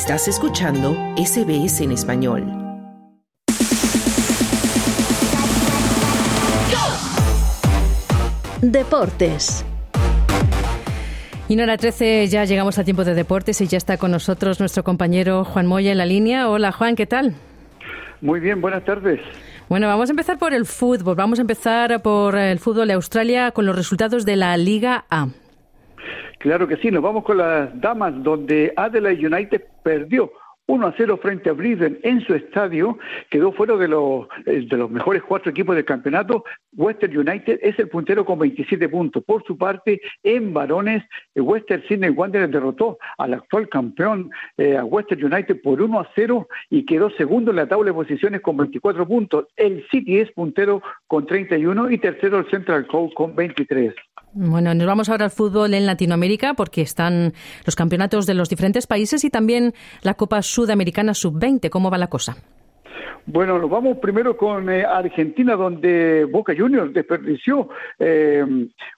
[0.00, 2.44] Estás escuchando SBS en español.
[8.62, 9.64] Deportes.
[11.48, 14.60] Y en hora 13 ya llegamos a tiempo de deportes y ya está con nosotros
[14.60, 16.48] nuestro compañero Juan Moya en la línea.
[16.48, 17.34] Hola Juan, ¿qué tal?
[18.20, 19.18] Muy bien, buenas tardes.
[19.68, 21.16] Bueno, vamos a empezar por el fútbol.
[21.16, 25.26] Vamos a empezar por el fútbol de Australia con los resultados de la Liga A.
[26.38, 30.30] Claro que sí, nos vamos con las damas, donde Adelaide United perdió
[30.68, 32.98] 1 a 0 frente a Brisbane en su estadio,
[33.30, 36.44] quedó fuera de los, eh, de los mejores cuatro equipos del campeonato.
[36.76, 39.24] Western United es el puntero con 27 puntos.
[39.24, 41.02] Por su parte, en varones,
[41.34, 46.08] eh, Western Sydney Wanderers derrotó al actual campeón, eh, a Western United, por 1 a
[46.14, 49.46] 0 y quedó segundo en la tabla de posiciones con 24 puntos.
[49.56, 53.94] El City es puntero con 31 y tercero el Central Coast con 23.
[54.32, 57.32] Bueno, nos vamos ahora al fútbol en Latinoamérica porque están
[57.64, 61.70] los campeonatos de los diferentes países y también la Copa Sudamericana Sub-20.
[61.70, 62.36] ¿Cómo va la cosa?
[63.30, 68.42] Bueno, nos vamos primero con eh, Argentina, donde Boca Juniors desperdició eh,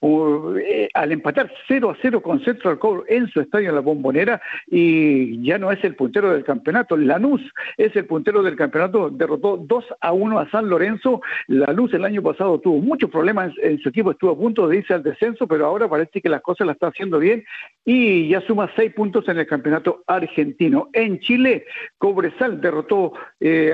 [0.00, 4.40] eh, al empatar 0 a 0 con Central Core en su estadio en la Bombonera
[4.68, 6.96] y ya no es el puntero del campeonato.
[6.96, 7.40] Lanús
[7.76, 11.20] es el puntero del campeonato, derrotó 2 a 1 a San Lorenzo.
[11.48, 14.94] Lanús el año pasado tuvo muchos problemas en su equipo, estuvo a punto de irse
[14.94, 17.42] al descenso, pero ahora parece que las cosas las está haciendo bien
[17.84, 20.88] y ya suma 6 puntos en el campeonato argentino.
[20.92, 21.64] En Chile,
[21.98, 23.14] Cobresal derrotó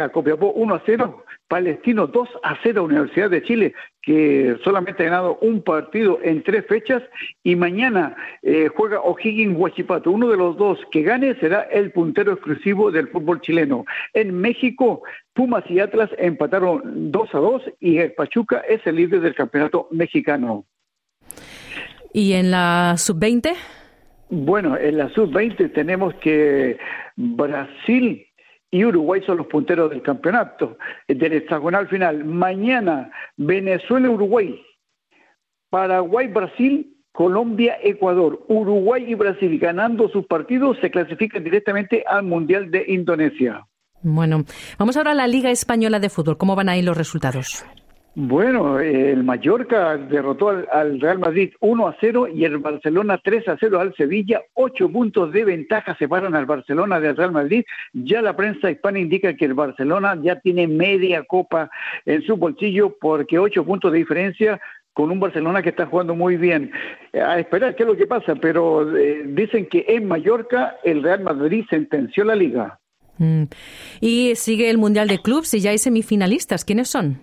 [0.01, 5.11] a Copiapó 1 a 0, Palestino 2 a 0, Universidad de Chile, que solamente ha
[5.11, 7.03] ganado un partido en tres fechas,
[7.43, 10.11] y mañana eh, juega O'Higgins Huachipato.
[10.11, 13.85] Uno de los dos que gane será el puntero exclusivo del fútbol chileno.
[14.15, 15.03] En México,
[15.33, 19.89] Pumas y Atlas empataron 2 a 2 y el Pachuca es el líder del campeonato
[19.91, 20.65] mexicano.
[22.13, 23.53] ¿Y en la sub-20?
[24.31, 26.79] Bueno, en la sub-20 tenemos que
[27.17, 28.27] Brasil
[28.71, 30.77] y Uruguay son los punteros del campeonato,
[31.09, 32.25] del hexagonal final.
[32.25, 34.61] Mañana Venezuela-Uruguay,
[35.71, 43.67] Paraguay-Brasil, Colombia-Ecuador, Uruguay y Brasil ganando sus partidos se clasifican directamente al Mundial de Indonesia.
[44.03, 44.45] Bueno,
[44.79, 46.37] vamos ahora a la Liga Española de Fútbol.
[46.37, 47.65] ¿Cómo van ahí los resultados?
[48.19, 53.59] Bueno, el Mallorca derrotó al, Real Madrid 1 a 0 y el Barcelona 3 a
[53.61, 54.41] 0 al Sevilla.
[54.55, 57.67] Ocho puntos de ventaja separan al Barcelona del Real Madrid.
[57.93, 61.69] Ya la prensa hispana indica que el Barcelona ya tiene media copa
[62.07, 64.59] en su bolsillo porque ocho puntos de diferencia
[64.95, 66.73] con un Barcelona que está jugando muy bien.
[67.13, 71.21] A esperar qué es lo que pasa, pero eh, dicen que en Mallorca el Real
[71.21, 72.79] Madrid sentenció la liga.
[73.19, 73.45] Mm.
[74.01, 76.65] Y sigue el Mundial de Clubs y ya hay semifinalistas.
[76.65, 77.21] ¿Quiénes son?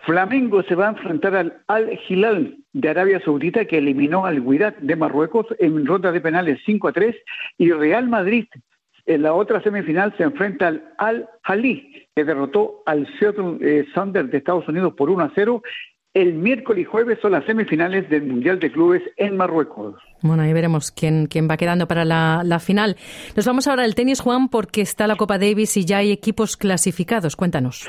[0.00, 4.76] Flamengo se va a enfrentar al Al Hilal de Arabia Saudita que eliminó al Wydad
[4.76, 7.16] de Marruecos en ronda de penales 5 a 3
[7.58, 8.46] y Real Madrid
[9.06, 14.30] en la otra semifinal se enfrenta al Al Jalí que derrotó al Seattle eh, Sanders
[14.30, 15.62] de Estados Unidos por 1 a 0
[16.14, 19.94] el miércoles y jueves son las semifinales del Mundial de Clubes en Marruecos.
[20.22, 22.96] Bueno, ahí veremos quién, quién va quedando para la, la, final.
[23.36, 26.56] Nos vamos ahora al tenis, Juan, porque está la Copa Davis y ya hay equipos
[26.56, 27.36] clasificados.
[27.36, 27.88] Cuéntanos.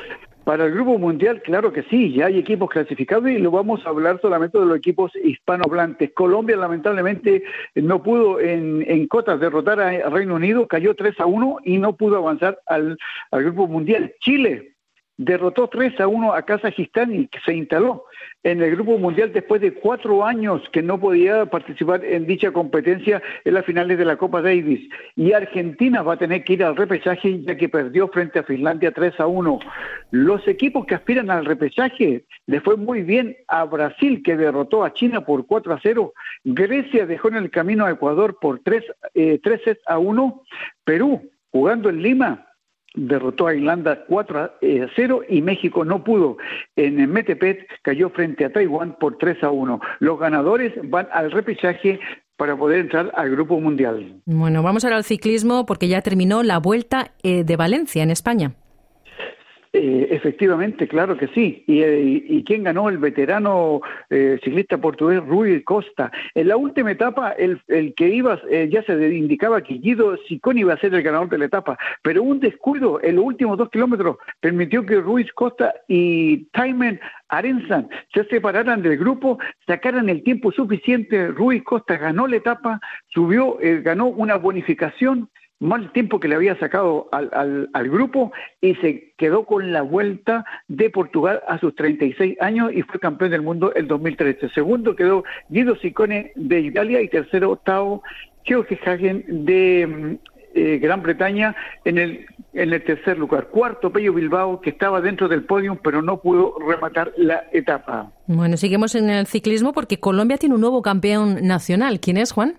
[0.50, 3.90] Para el Grupo Mundial, claro que sí, ya hay equipos clasificados y lo vamos a
[3.90, 6.12] hablar solamente de los equipos hispanohablantes.
[6.16, 7.44] Colombia lamentablemente
[7.76, 12.18] no pudo en, cotas derrotar a Reino Unido, cayó 3 a 1 y no pudo
[12.18, 12.98] avanzar al
[13.32, 14.16] Grupo Mundial.
[14.22, 14.74] Chile
[15.20, 18.06] derrotó 3 a 1 a Kazajistán y se instaló
[18.44, 23.22] en el Grupo Mundial después de cuatro años que no podía participar en dicha competencia
[23.44, 24.90] en las finales de la Copa Davis.
[25.18, 28.94] Y Argentina va a tener que ir al repechaje ya que perdió frente a Finlandia
[28.94, 29.60] 3 a 1.
[30.12, 34.94] Los equipos que aspiran al repechaje le fue muy bien a Brasil que derrotó a
[34.94, 36.14] China por 4 a 0.
[36.46, 40.44] Grecia dejó en el camino a Ecuador por 3, eh, 3 a 1.
[40.86, 42.49] Perú jugando en Lima
[42.96, 44.52] derrotó a Irlanda 4 a
[44.96, 46.38] 0 y México no pudo.
[46.76, 49.80] En Metepet cayó frente a Taiwán por 3 a 1.
[50.00, 52.00] Los ganadores van al repechaje
[52.38, 54.22] para poder entrar al Grupo Mundial.
[54.26, 58.54] Bueno, vamos ahora al ciclismo porque ya terminó la Vuelta eh, de Valencia en España.
[59.72, 61.64] Eh, efectivamente, claro que sí.
[61.68, 62.90] ¿Y, eh, y quién ganó?
[62.90, 66.12] El veterano eh, ciclista portugués Rui Costa.
[66.34, 70.74] En la última etapa, el, el que iba, ya se indicaba que Guido Siconi iba
[70.74, 74.18] a ser el ganador de la etapa, pero un descuido en los últimos dos kilómetros
[74.40, 79.38] permitió que Ruiz Costa y Taimen Arenzan se separaran del grupo,
[79.68, 81.28] sacaran el tiempo suficiente.
[81.28, 82.80] Ruiz Costa ganó la etapa,
[83.10, 89.14] subió, ganó una bonificación mal tiempo que le había sacado al, al, grupo y se
[89.18, 93.74] quedó con la vuelta de Portugal a sus 36 años y fue campeón del mundo
[93.74, 94.50] el 2013.
[94.50, 98.02] Segundo quedó Guido Sicone de Italia y tercero Tao
[98.46, 100.18] George Hagen de,
[100.56, 103.48] eh, Gran Bretaña en el, en el tercer lugar.
[103.48, 108.12] Cuarto, Pello Bilbao, que estaba dentro del podio, pero no pudo rematar la etapa.
[108.26, 112.00] Bueno, seguimos en el ciclismo porque Colombia tiene un nuevo campeón nacional.
[112.00, 112.56] ¿Quién es, Juan?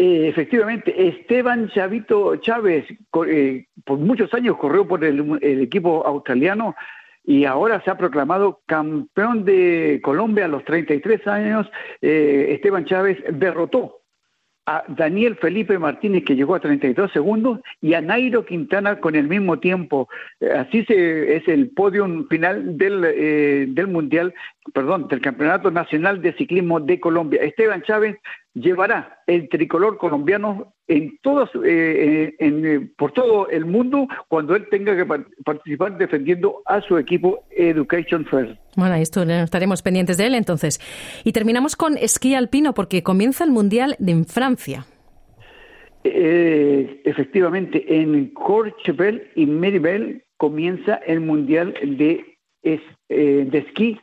[0.00, 2.84] Eh, efectivamente, Esteban Chavito Chávez,
[3.26, 6.76] eh, por muchos años corrió por el, equipo australiano
[7.24, 11.68] y ahora se ha proclamado campeón de Colombia a los 33 años.
[12.00, 13.98] Esteban Chávez derrotó
[14.68, 19.26] a Daniel Felipe Martínez que llegó a 32 segundos y a Nairo Quintana con el
[19.26, 20.10] mismo tiempo.
[20.40, 24.34] Eh, así es el podio final del, eh, del Mundial,
[24.74, 27.40] perdón, del Campeonato Nacional de Ciclismo de Colombia.
[27.42, 28.18] Esteban Chávez
[28.60, 34.96] llevará el tricolor colombiano en todos, eh, en, por todo el mundo cuando él tenga
[34.96, 35.04] que
[35.44, 38.58] participar defendiendo a su equipo Education First.
[38.74, 40.80] Bueno, esto estaremos pendientes de él entonces.
[41.24, 44.86] Y terminamos con esquí alpino porque comienza el Mundial en Francia.
[46.04, 54.00] Eh, efectivamente, en Courchevel y Meribel comienza el Mundial de, eh, de esquí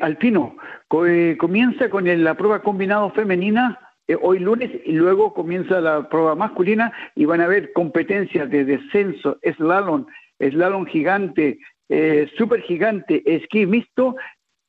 [0.00, 0.56] alpino.
[0.88, 6.92] comienza con la prueba combinado femenina eh, hoy lunes y luego comienza la prueba masculina
[7.14, 10.06] y van a haber competencias de descenso, slalom,
[10.40, 11.58] slalom gigante,
[11.88, 14.16] eh, super gigante, esquí mixto.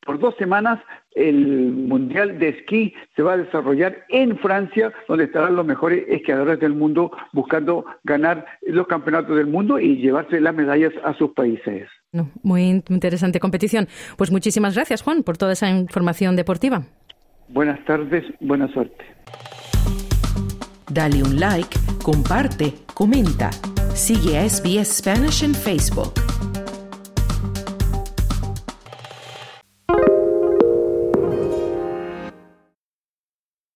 [0.05, 0.79] Por dos semanas
[1.11, 6.59] el Mundial de Esquí se va a desarrollar en Francia, donde estarán los mejores esquiadores
[6.59, 11.89] del mundo buscando ganar los campeonatos del mundo y llevarse las medallas a sus países.
[12.43, 13.87] muy interesante competición.
[14.17, 16.83] Pues muchísimas gracias, Juan, por toda esa información deportiva.
[17.49, 19.03] Buenas tardes, buena suerte.
[20.91, 23.49] Dale un like, comparte, comenta.
[23.95, 26.28] Sigue a SBS Spanish en Facebook.